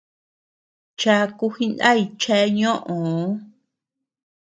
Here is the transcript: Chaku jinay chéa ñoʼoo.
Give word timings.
Chaku 0.99 1.45
jinay 1.55 2.01
chéa 2.21 2.45
ñoʼoo. 2.57 3.29